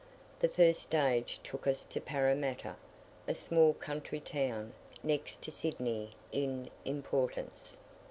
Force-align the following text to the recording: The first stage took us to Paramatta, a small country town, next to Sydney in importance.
The 0.39 0.47
first 0.49 0.81
stage 0.81 1.39
took 1.43 1.67
us 1.67 1.85
to 1.85 2.01
Paramatta, 2.01 2.75
a 3.27 3.35
small 3.35 3.73
country 3.73 4.19
town, 4.19 4.73
next 5.03 5.43
to 5.43 5.51
Sydney 5.51 6.15
in 6.31 6.71
importance. 6.85 7.77